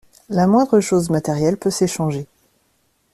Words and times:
La 0.29 0.47
moindre 0.47 0.79
chose 0.79 1.11
matérielle 1.11 1.57
peut 1.57 1.69
s’échanger. 1.69 2.25